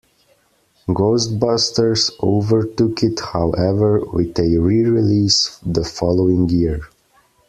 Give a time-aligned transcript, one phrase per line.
[0.89, 6.79] "Ghostbusters" overtook it, however, with a re-release the following year.